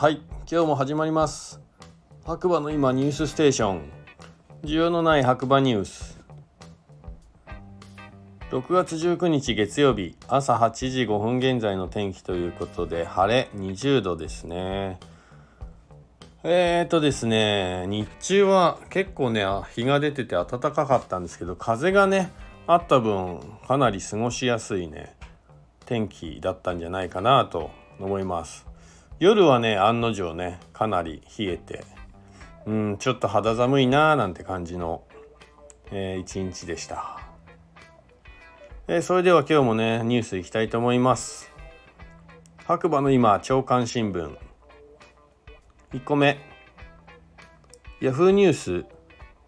[0.00, 1.60] はい今日も始まります。
[2.24, 3.92] 白馬の今ニュースステーション。
[4.62, 6.18] 需要のない白馬ニュース。
[8.50, 14.98] 6月19日月曜日朝8時5分現在の天気ということで晴れ20度ですね。
[16.44, 19.44] えーとですね日中は結構ね
[19.74, 22.30] 日が出てて暖かかったんですけど風がね
[22.66, 25.14] あった分かなり過ごしやすいね
[25.84, 28.69] 天気だったんじゃないかなと思います。
[29.20, 31.84] 夜はね案の定ねかなり冷えて
[32.64, 35.04] うんちょっと肌寒いなーなんて感じの、
[35.92, 37.20] えー、一日でした。
[38.88, 41.50] えー、それでは今日もねニュースいきたいと思います。
[42.64, 44.36] 白馬の今朝刊新聞。
[45.92, 46.38] 1個目。
[48.00, 48.84] ヤフーニュース。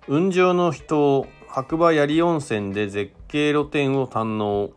[0.07, 4.73] 雲上の人白馬槍温泉で絶景露天を堪能。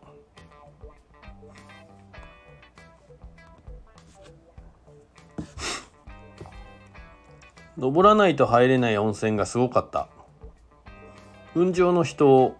[7.78, 10.08] 登らないと入れない温泉がすごかった。
[11.54, 12.56] 雲上の人を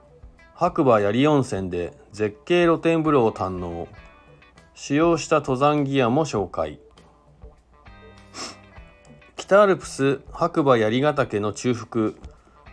[0.54, 3.88] 白馬槍温泉で絶景露天風呂を堪能。
[4.74, 6.78] 使用した登山ギアも紹介。
[9.36, 12.12] 北アルプス白馬槍ヶ岳の中腹。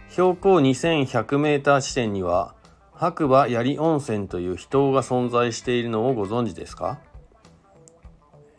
[0.10, 2.56] 標高 2100m 地点には
[2.94, 7.00] 白馬槍温泉という秘湯が存在しているのをご存知ですか？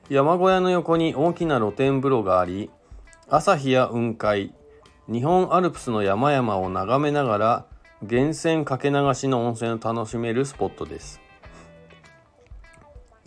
[0.08, 2.70] 山小屋の横に大きな露天風呂があり
[3.26, 4.52] 朝日や雲海。
[5.08, 7.66] 日本アルプスの山々を眺めながら
[8.02, 11.22] 源泉かけ流しの温泉を楽しめるスポットです。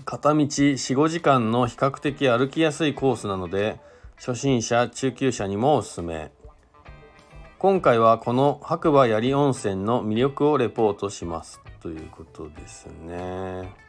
[0.06, 3.80] 片道45時間の比較的歩きやすいコースなので
[4.18, 6.32] 初心者中級者にもおすすめ。
[7.58, 11.60] 今回はこの白馬槍温泉の魅力をレポートします。
[11.82, 13.87] ということですね。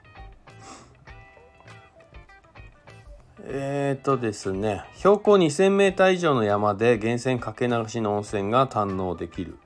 [3.44, 9.58] えーとですね標高 2000m 以上の山で源泉かけ流しの温泉が堪能できる。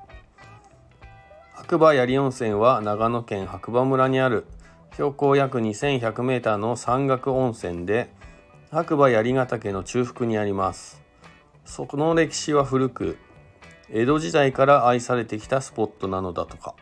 [1.54, 4.46] 白馬槍温泉は長野県白馬村にある。
[4.92, 8.10] 標高約 2100m の山岳温泉で
[8.70, 11.02] 白馬槍ヶ岳の中腹にあります。
[11.64, 13.16] そこの歴史は古く
[13.88, 16.74] 江戸時代から愛されてきたスポットなのだとか。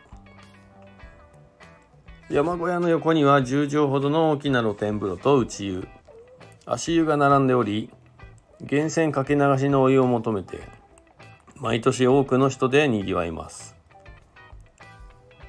[2.29, 5.87] 山小屋の横には10畳ほどの大きな露天風呂と内湯
[6.65, 7.89] 足湯が並んでおり
[8.61, 10.59] 源泉かけ流しのお湯を求めて
[11.55, 13.75] 毎年多くの人でにぎわいます。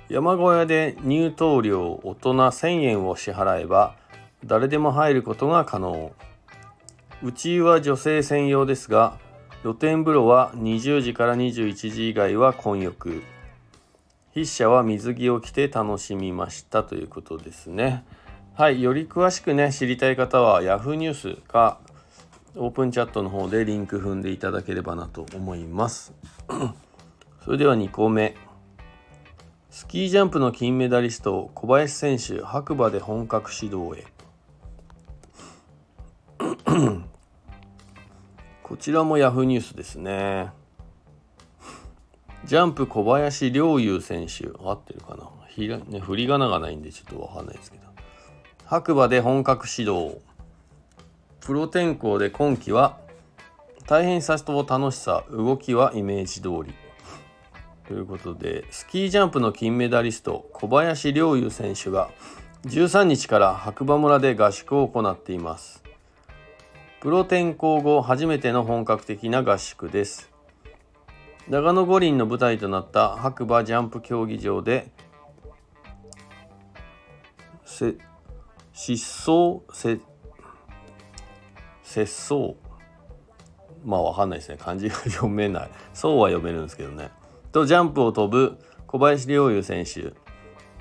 [0.09, 3.97] 山小屋で入湯料大人1000円を支払えば
[4.45, 6.13] 誰でも入ることが可能。
[7.23, 9.19] 内湯は女性専用ですが
[9.63, 13.23] 露天風呂は20時から21時以外は混浴。
[14.35, 18.05] 筆者は水着を着て楽しみましたということですね。
[18.55, 21.79] はいより詳しくね知りたい方は Yahoo ニュースか
[22.55, 26.13] オープンチャットの方でリンク踏んでいただければなと思います。
[27.45, 28.37] それでは2個目。
[29.71, 34.05] スキージャンプの金メダリスト小林選手白馬で本格指導へ。
[38.63, 40.51] こちらもヤフーニュースですね。
[42.45, 44.49] ジャンプ小林陵侑選手。
[44.63, 45.31] 合ってるかな？
[45.49, 47.93] ひら、ね、振り仮名がないんでちょっとわかんないですけど。
[48.73, 50.17] 白馬で本格指導
[51.43, 52.97] プロ転向で今季は
[53.87, 56.73] 大変さと楽しさ動きはイメージ通り。
[57.87, 62.09] ということでスキージャンプの金メダリスト小林陵侑選手が
[62.65, 65.83] 13日から白馬村で合宿を行っています。
[67.03, 70.31] プロ転向後初めての本格的な合宿です。
[71.47, 74.91] 長野五輪の舞台となった白馬ジャンプ競技場で
[78.85, 80.01] 失踪せ
[81.85, 82.57] 節操。
[83.85, 84.57] まあわかんないですね。
[84.59, 85.71] 漢字が読めない。
[85.95, 87.11] そうは読めるんですけどね。
[87.53, 90.15] とジャンプを飛ぶ小林陵侑選手。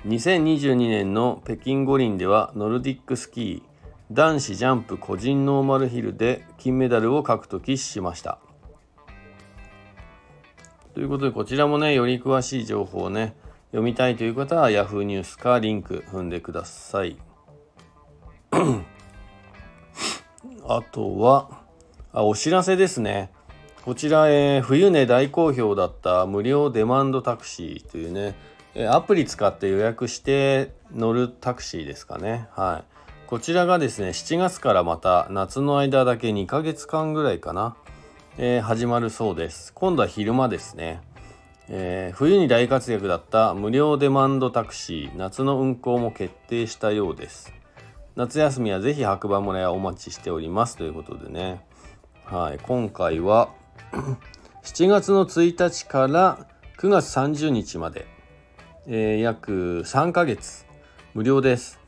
[0.08, 8.40] 2022年の北京五輪ではノルディックスキー男子ジャンプ個人ノーマルヒルで金メダルを獲得しました。
[10.92, 13.36] ということでこちらもねより詳しい情報をね
[13.66, 15.02] 読みたいという方は Yahoo!
[15.02, 17.16] ニュースかリンク踏んでください。
[20.68, 21.62] あとは
[22.12, 23.32] あお知らせですね
[23.84, 28.36] こちら、えー、冬ね大好評だった無料デマンドタクシーというね、
[28.76, 32.46] えアプリ使って予約して乗るタクシーですかね。
[32.52, 33.26] はい。
[33.26, 37.74] こちらがですね、7月からまた夏の間だけ2ヶ月間ぐらいかな、
[38.38, 39.72] えー、始まるそうです。
[39.72, 41.00] 今度は昼間ですね。
[41.68, 47.52] えー、冬に大活躍だった無料デマンドタクシー夏の運行も決定したようです。
[48.14, 51.64] 夏休みはぜひ白馬村へお待ちしておりますということでね。
[52.26, 53.48] はい、今回は
[54.62, 56.46] 7月の1日から
[56.78, 58.06] 9月30日まで、
[58.86, 60.66] えー、約3ヶ月
[61.14, 61.80] 無料です、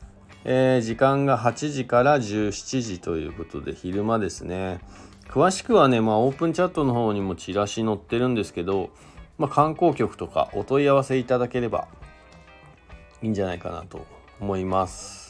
[0.45, 4.79] えー、時間が8時から17時ということで昼間ですね。
[5.27, 8.89] 詳しくはね、まあ、オープンチャットの方にもチラシ載ってるんですけど、
[9.37, 11.87] まあ、観光局とかお問い合わせいただければ
[13.21, 14.07] いいんじゃないかなと
[14.39, 15.24] 思います。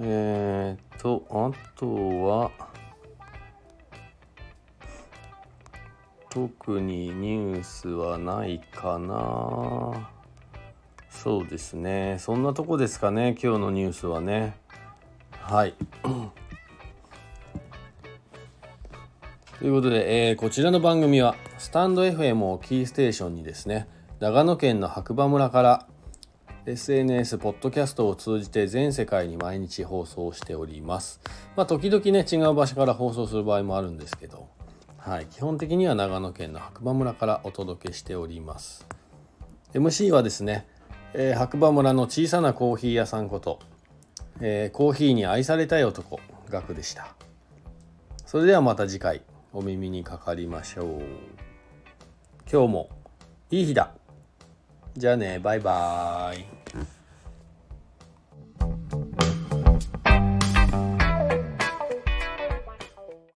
[0.00, 1.86] えー、っとあと
[2.24, 2.50] は
[6.30, 10.10] 特にニュースはないかな。
[11.10, 12.16] そうですね。
[12.20, 14.56] そんなとこですかね今日のニュースはね。
[15.32, 15.74] はい。
[19.58, 23.88] ということで、えー、こちらの番組はスタンド FM をキーステーションにですね
[24.20, 25.86] 長野県の白馬村から
[26.68, 31.18] SNS、ポッドキャストを通じて全世界に毎日放送しております。
[31.56, 34.48] まあ、時々ね、違う場所から放送する場合もあるんですけど、
[34.98, 38.86] はい、基本的には長野県の白馬村からお届けしております。
[39.72, 40.66] MC はですね、
[41.14, 43.60] えー、白馬村の小さなコーヒー屋さんこと、
[44.42, 46.20] えー、コーヒーに愛されたい男
[46.50, 47.14] ガクでした。
[48.26, 49.22] それではまた次回
[49.54, 51.02] お耳にかかりましょう。
[52.50, 52.90] 今日も
[53.50, 53.94] いい日だ。
[54.96, 56.97] じゃあね、バイバーイ。